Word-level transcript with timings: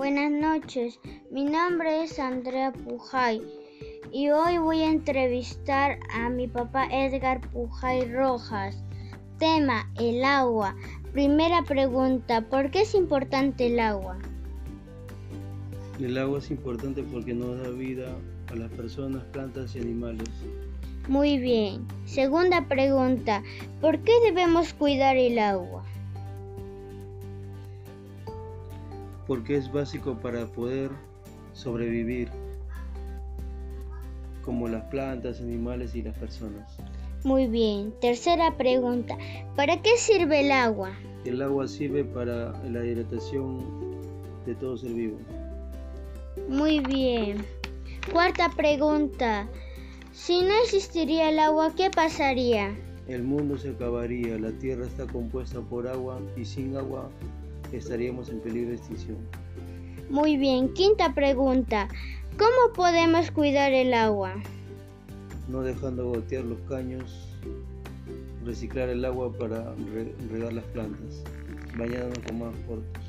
buenas 0.00 0.32
noches. 0.32 0.98
Mi 1.30 1.44
nombre 1.44 2.04
es 2.04 2.18
Andrea 2.18 2.72
Pujay 2.72 3.42
y 4.10 4.30
hoy 4.30 4.56
voy 4.56 4.80
a 4.80 4.90
entrevistar 4.90 5.98
a 6.14 6.30
mi 6.30 6.48
papá 6.48 6.86
Edgar 6.90 7.42
Pujay 7.50 8.10
Rojas. 8.10 8.82
Tema, 9.38 9.92
el 9.98 10.24
agua. 10.24 10.74
Primera 11.12 11.64
pregunta, 11.64 12.40
¿por 12.48 12.70
qué 12.70 12.80
es 12.80 12.94
importante 12.94 13.66
el 13.66 13.78
agua? 13.78 14.16
El 16.00 16.16
agua 16.16 16.38
es 16.38 16.50
importante 16.50 17.02
porque 17.02 17.34
nos 17.34 17.62
da 17.62 17.68
vida 17.68 18.08
a 18.50 18.54
las 18.54 18.70
personas, 18.70 19.22
plantas 19.24 19.76
y 19.76 19.80
animales. 19.80 20.30
Muy 21.08 21.36
bien. 21.36 21.86
Segunda 22.06 22.66
pregunta, 22.66 23.42
¿por 23.82 23.98
qué 23.98 24.12
debemos 24.24 24.72
cuidar 24.72 25.18
el 25.18 25.38
agua? 25.38 25.84
Porque 29.30 29.54
es 29.54 29.70
básico 29.70 30.18
para 30.18 30.44
poder 30.44 30.90
sobrevivir, 31.52 32.28
como 34.44 34.66
las 34.66 34.82
plantas, 34.86 35.40
animales 35.40 35.94
y 35.94 36.02
las 36.02 36.18
personas. 36.18 36.68
Muy 37.22 37.46
bien. 37.46 37.94
Tercera 38.00 38.56
pregunta, 38.56 39.16
¿para 39.54 39.80
qué 39.82 39.96
sirve 39.98 40.40
el 40.40 40.50
agua? 40.50 40.90
El 41.24 41.40
agua 41.42 41.68
sirve 41.68 42.02
para 42.02 42.60
la 42.64 42.84
hidratación 42.84 43.60
de 44.46 44.56
todo 44.56 44.76
ser 44.76 44.94
vivo. 44.94 45.18
Muy 46.48 46.80
bien. 46.80 47.46
Cuarta 48.10 48.50
pregunta, 48.56 49.46
si 50.12 50.42
no 50.42 50.54
existiría 50.64 51.30
el 51.30 51.38
agua, 51.38 51.72
¿qué 51.76 51.88
pasaría? 51.88 52.76
El 53.06 53.22
mundo 53.22 53.56
se 53.58 53.70
acabaría, 53.70 54.36
la 54.40 54.50
tierra 54.50 54.86
está 54.86 55.06
compuesta 55.06 55.60
por 55.60 55.86
agua 55.86 56.20
y 56.36 56.44
sin 56.44 56.76
agua 56.76 57.08
estaríamos 57.76 58.28
en 58.28 58.40
peligro 58.40 58.70
de 58.70 58.76
extinción. 58.76 59.18
Muy 60.08 60.36
bien, 60.36 60.72
quinta 60.74 61.14
pregunta. 61.14 61.88
¿Cómo 62.38 62.72
podemos 62.74 63.30
cuidar 63.30 63.72
el 63.72 63.94
agua? 63.94 64.34
No 65.48 65.62
dejando 65.62 66.08
gotear 66.08 66.44
los 66.44 66.60
caños, 66.62 67.36
reciclar 68.44 68.88
el 68.88 69.04
agua 69.04 69.32
para 69.32 69.74
regar 70.30 70.52
las 70.52 70.64
plantas, 70.66 71.22
bañándonos 71.76 72.18
con 72.20 72.38
más 72.38 72.54
cortos. 72.66 73.04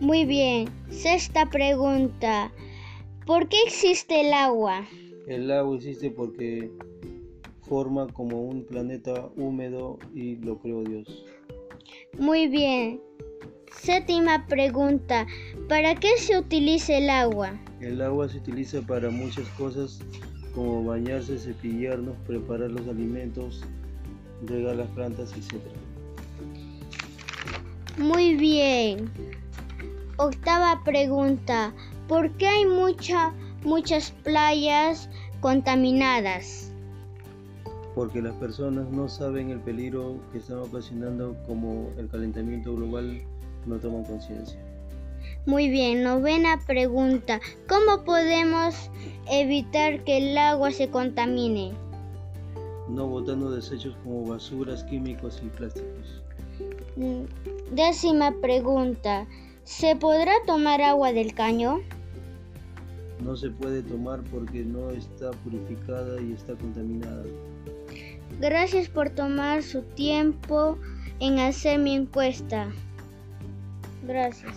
Muy 0.00 0.24
bien, 0.24 0.68
sexta 0.90 1.46
pregunta. 1.46 2.50
¿Por 3.26 3.48
qué 3.48 3.58
existe 3.66 4.22
el 4.22 4.32
agua? 4.32 4.86
El 5.26 5.50
agua 5.50 5.76
existe 5.76 6.10
porque 6.10 6.70
forma 7.68 8.08
como 8.08 8.42
un 8.42 8.64
planeta 8.64 9.30
húmedo 9.36 9.98
y 10.14 10.36
lo 10.36 10.58
creó 10.58 10.82
Dios. 10.82 11.24
Muy 12.18 12.48
bien. 12.48 13.00
Séptima 13.72 14.46
pregunta. 14.46 15.26
¿Para 15.68 15.94
qué 15.94 16.18
se 16.18 16.38
utiliza 16.38 16.96
el 16.96 17.08
agua? 17.08 17.52
El 17.80 18.02
agua 18.02 18.28
se 18.28 18.38
utiliza 18.38 18.82
para 18.82 19.10
muchas 19.10 19.48
cosas 19.50 20.00
como 20.54 20.84
bañarse, 20.84 21.38
cepillarnos, 21.38 22.16
preparar 22.26 22.70
los 22.70 22.86
alimentos, 22.88 23.62
regar 24.46 24.76
las 24.76 24.88
plantas, 24.88 25.32
etc. 25.32 25.60
Muy 27.96 28.36
bien. 28.36 29.10
Octava 30.16 30.82
pregunta. 30.84 31.72
¿Por 32.08 32.30
qué 32.32 32.48
hay 32.48 32.66
mucha, 32.66 33.32
muchas 33.62 34.10
playas 34.10 35.08
contaminadas? 35.40 36.72
Porque 37.94 38.20
las 38.20 38.34
personas 38.34 38.88
no 38.90 39.08
saben 39.08 39.50
el 39.50 39.60
peligro 39.60 40.18
que 40.32 40.38
están 40.38 40.58
ocasionando 40.58 41.36
como 41.46 41.90
el 41.98 42.08
calentamiento 42.08 42.74
global 42.74 43.22
no 43.66 43.76
toman 43.78 44.04
conciencia. 44.04 44.58
Muy 45.46 45.68
bien, 45.68 46.02
novena 46.02 46.60
pregunta. 46.66 47.40
¿Cómo 47.68 48.04
podemos 48.04 48.90
evitar 49.30 50.04
que 50.04 50.18
el 50.18 50.38
agua 50.38 50.70
se 50.70 50.90
contamine? 50.90 51.72
No 52.88 53.06
botando 53.06 53.50
desechos 53.50 53.96
como 54.02 54.26
basuras, 54.26 54.84
químicos 54.84 55.40
y 55.44 55.48
plásticos. 55.48 56.22
Mm, 56.96 57.22
décima 57.74 58.34
pregunta. 58.40 59.26
¿Se 59.64 59.96
podrá 59.96 60.32
tomar 60.46 60.82
agua 60.82 61.12
del 61.12 61.34
caño? 61.34 61.80
No 63.22 63.36
se 63.36 63.50
puede 63.50 63.82
tomar 63.82 64.20
porque 64.24 64.64
no 64.64 64.90
está 64.90 65.30
purificada 65.30 66.20
y 66.20 66.32
está 66.32 66.54
contaminada. 66.54 67.24
Gracias 68.40 68.88
por 68.88 69.10
tomar 69.10 69.62
su 69.62 69.82
tiempo 69.82 70.78
en 71.20 71.38
hacer 71.38 71.78
mi 71.78 71.94
encuesta. 71.94 72.70
Gracias. 74.10 74.56